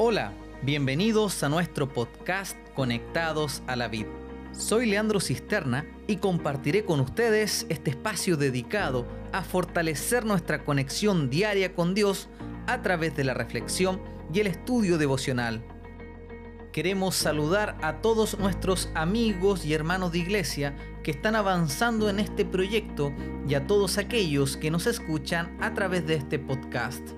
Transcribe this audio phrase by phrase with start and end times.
[0.00, 0.32] Hola,
[0.62, 4.06] bienvenidos a nuestro podcast Conectados a la Vid.
[4.52, 11.74] Soy Leandro Cisterna y compartiré con ustedes este espacio dedicado a fortalecer nuestra conexión diaria
[11.74, 12.28] con Dios
[12.68, 14.00] a través de la reflexión
[14.32, 15.64] y el estudio devocional.
[16.70, 22.44] Queremos saludar a todos nuestros amigos y hermanos de iglesia que están avanzando en este
[22.44, 23.12] proyecto
[23.48, 27.17] y a todos aquellos que nos escuchan a través de este podcast.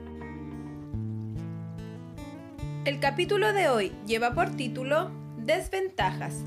[2.91, 6.43] El capítulo de hoy lleva por título Desventajas.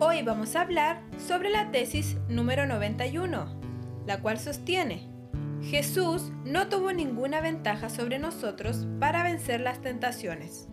[0.00, 3.60] Hoy vamos a hablar sobre la tesis número 91,
[4.04, 5.08] la cual sostiene,
[5.62, 10.66] Jesús no tuvo ninguna ventaja sobre nosotros para vencer las tentaciones.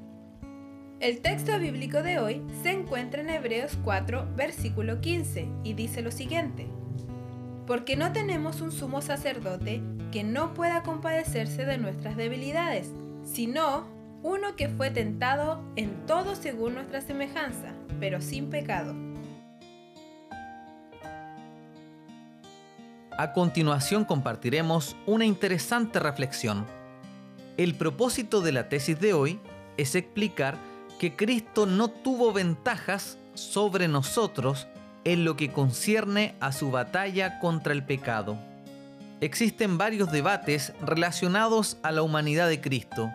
[1.00, 6.10] El texto bíblico de hoy se encuentra en Hebreos 4, versículo 15, y dice lo
[6.10, 6.68] siguiente,
[7.68, 12.92] porque no tenemos un sumo sacerdote que no pueda compadecerse de nuestras debilidades,
[13.24, 18.96] sino uno que fue tentado en todo según nuestra semejanza, pero sin pecado.
[23.18, 26.66] A continuación compartiremos una interesante reflexión.
[27.58, 29.40] El propósito de la tesis de hoy
[29.76, 30.58] es explicar
[31.00, 34.68] que Cristo no tuvo ventajas sobre nosotros
[35.04, 38.38] en lo que concierne a su batalla contra el pecado.
[39.22, 43.12] Existen varios debates relacionados a la humanidad de Cristo,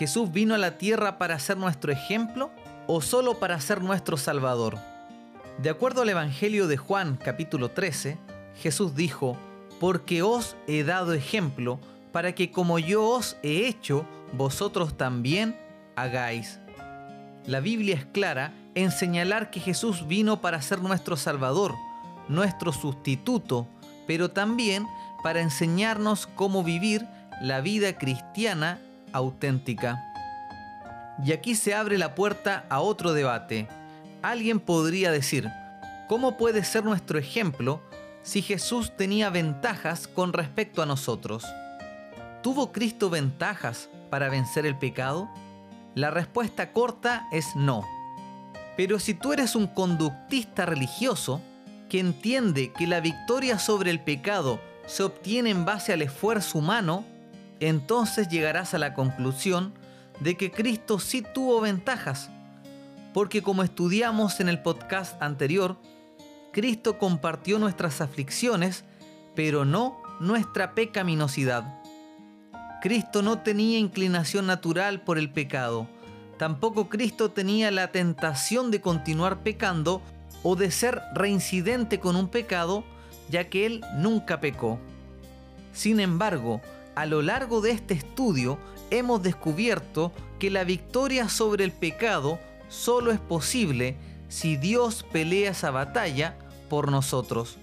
[0.00, 2.50] ¿Jesús vino a la tierra para ser nuestro ejemplo
[2.86, 4.78] o solo para ser nuestro Salvador?
[5.58, 8.16] De acuerdo al Evangelio de Juan capítulo 13,
[8.62, 9.36] Jesús dijo,
[9.78, 11.78] porque os he dado ejemplo
[12.12, 15.54] para que como yo os he hecho, vosotros también
[15.96, 16.60] hagáis.
[17.44, 21.74] La Biblia es clara en señalar que Jesús vino para ser nuestro Salvador,
[22.26, 23.68] nuestro sustituto,
[24.06, 24.86] pero también
[25.22, 27.06] para enseñarnos cómo vivir
[27.42, 28.80] la vida cristiana
[29.12, 30.04] auténtica.
[31.24, 33.68] Y aquí se abre la puerta a otro debate.
[34.22, 35.50] Alguien podría decir,
[36.08, 37.82] ¿cómo puede ser nuestro ejemplo
[38.22, 41.44] si Jesús tenía ventajas con respecto a nosotros?
[42.42, 45.28] ¿Tuvo Cristo ventajas para vencer el pecado?
[45.94, 47.84] La respuesta corta es no.
[48.76, 51.42] Pero si tú eres un conductista religioso
[51.90, 57.04] que entiende que la victoria sobre el pecado se obtiene en base al esfuerzo humano,
[57.60, 59.74] entonces llegarás a la conclusión
[60.20, 62.30] de que Cristo sí tuvo ventajas,
[63.14, 65.76] porque como estudiamos en el podcast anterior,
[66.52, 68.84] Cristo compartió nuestras aflicciones,
[69.34, 71.64] pero no nuestra pecaminosidad.
[72.82, 75.86] Cristo no tenía inclinación natural por el pecado,
[76.38, 80.02] tampoco Cristo tenía la tentación de continuar pecando
[80.42, 82.84] o de ser reincidente con un pecado,
[83.28, 84.78] ya que Él nunca pecó.
[85.72, 86.60] Sin embargo,
[86.94, 88.58] a lo largo de este estudio
[88.90, 93.96] hemos descubierto que la victoria sobre el pecado solo es posible
[94.28, 96.36] si Dios pelea esa batalla
[96.68, 97.56] por nosotros.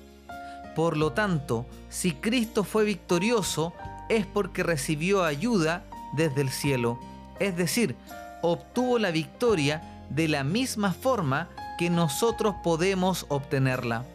[0.76, 3.74] Por lo tanto, si Cristo fue victorioso,
[4.10, 5.84] es porque recibió ayuda
[6.16, 7.00] desde el cielo,
[7.40, 7.96] es decir,
[8.42, 14.06] obtuvo la victoria de la misma forma que nosotros podemos obtenerla.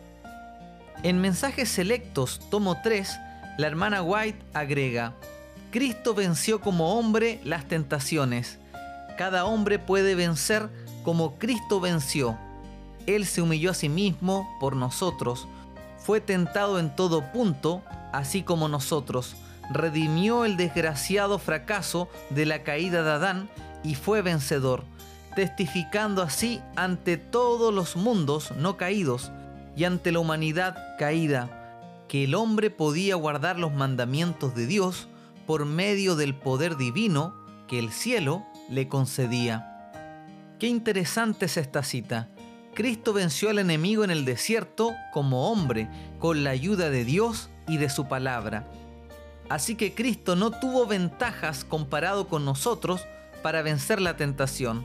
[1.03, 3.19] En Mensajes Selectos, tomo 3,
[3.59, 5.15] la hermana White agrega,
[5.71, 8.59] Cristo venció como hombre las tentaciones.
[9.19, 10.71] Cada hombre puede vencer
[11.03, 12.39] como Cristo venció.
[13.07, 15.49] Él se humilló a sí mismo por nosotros.
[15.99, 19.37] Fue tentado en todo punto, así como nosotros.
[19.71, 23.51] Redimió el desgraciado fracaso de la caída de Adán
[23.83, 24.85] y fue vencedor,
[25.35, 29.31] testificando así ante todos los mundos no caídos
[29.77, 31.62] y ante la humanidad caída
[32.13, 35.09] que el hombre podía guardar los mandamientos de Dios
[35.47, 37.35] por medio del poder divino
[37.67, 39.91] que el cielo le concedía.
[40.59, 42.29] Qué interesante es esta cita.
[42.75, 47.79] Cristo venció al enemigo en el desierto como hombre, con la ayuda de Dios y
[47.79, 48.69] de su palabra.
[49.49, 53.07] Así que Cristo no tuvo ventajas comparado con nosotros
[53.43, 54.85] para vencer la tentación.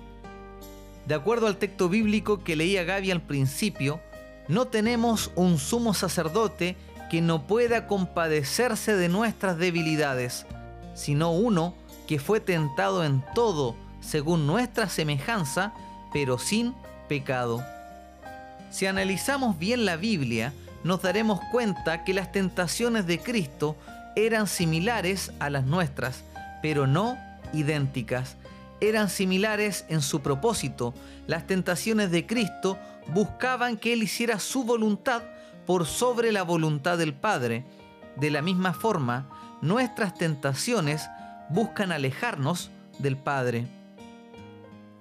[1.06, 4.00] De acuerdo al texto bíblico que leía Gaby al principio,
[4.48, 6.78] no tenemos un sumo sacerdote
[7.10, 10.46] que no pueda compadecerse de nuestras debilidades,
[10.94, 11.74] sino uno
[12.08, 15.74] que fue tentado en todo según nuestra semejanza,
[16.14, 16.74] pero sin
[17.08, 17.64] pecado.
[18.70, 23.76] Si analizamos bien la Biblia, nos daremos cuenta que las tentaciones de Cristo
[24.16, 26.24] eran similares a las nuestras,
[26.62, 27.18] pero no
[27.54, 28.36] idénticas.
[28.80, 30.94] Eran similares en su propósito.
[31.26, 32.78] Las tentaciones de Cristo
[33.08, 35.24] buscaban que Él hiciera su voluntad
[35.68, 37.66] por sobre la voluntad del Padre.
[38.16, 39.30] De la misma forma,
[39.62, 41.08] nuestras tentaciones
[41.50, 43.68] buscan alejarnos del Padre.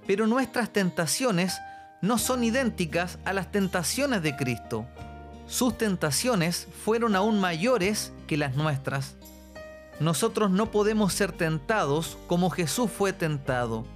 [0.07, 1.59] Pero nuestras tentaciones
[2.03, 4.87] no son idénticas a las tentaciones de Cristo.
[5.47, 9.15] Sus tentaciones fueron aún mayores que las nuestras.
[10.01, 13.87] Nosotros no podemos ser tentados como Jesús fue tentado.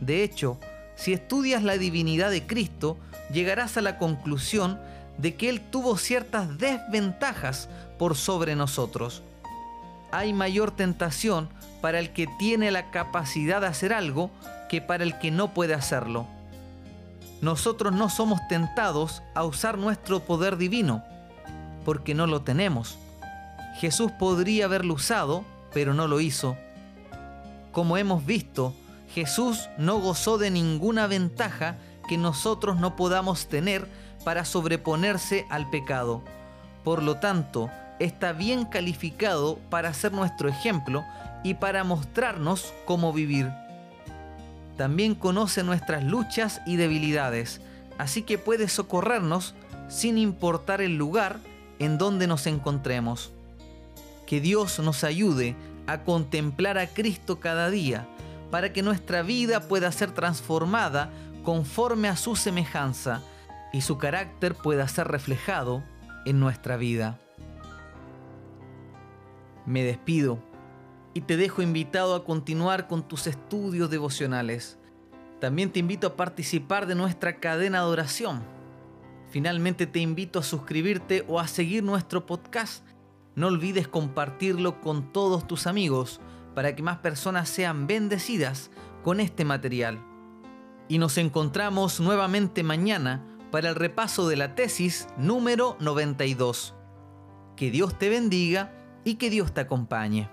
[0.00, 0.58] De hecho,
[0.96, 2.96] si estudias la divinidad de Cristo,
[3.32, 4.80] llegarás a la conclusión
[5.18, 7.68] de que Él tuvo ciertas desventajas
[7.98, 9.22] por sobre nosotros.
[10.10, 11.48] Hay mayor tentación
[11.82, 14.30] para el que tiene la capacidad de hacer algo
[14.68, 16.26] que para el que no puede hacerlo.
[17.40, 21.04] Nosotros no somos tentados a usar nuestro poder divino,
[21.84, 22.98] porque no lo tenemos.
[23.76, 26.56] Jesús podría haberlo usado, pero no lo hizo.
[27.70, 28.74] Como hemos visto,
[29.14, 31.76] Jesús no gozó de ninguna ventaja
[32.08, 33.88] que nosotros no podamos tener
[34.24, 36.22] para sobreponerse al pecado.
[36.84, 41.04] Por lo tanto, está bien calificado para ser nuestro ejemplo
[41.42, 43.50] y para mostrarnos cómo vivir.
[44.76, 47.60] También conoce nuestras luchas y debilidades,
[47.98, 49.54] así que puede socorrernos
[49.88, 51.38] sin importar el lugar
[51.78, 53.30] en donde nos encontremos.
[54.26, 55.56] Que Dios nos ayude
[55.86, 58.06] a contemplar a Cristo cada día,
[58.50, 61.10] para que nuestra vida pueda ser transformada
[61.42, 63.22] conforme a su semejanza
[63.72, 65.84] y su carácter pueda ser reflejado
[66.24, 67.18] en nuestra vida.
[69.66, 70.38] Me despido
[71.14, 74.78] y te dejo invitado a continuar con tus estudios devocionales.
[75.40, 78.42] También te invito a participar de nuestra cadena de oración.
[79.30, 82.84] Finalmente te invito a suscribirte o a seguir nuestro podcast.
[83.34, 86.20] No olvides compartirlo con todos tus amigos
[86.54, 88.70] para que más personas sean bendecidas
[89.04, 90.02] con este material.
[90.88, 96.74] Y nos encontramos nuevamente mañana para el repaso de la tesis número 92.
[97.56, 98.72] Que Dios te bendiga
[99.04, 100.30] y que Dios te acompañe.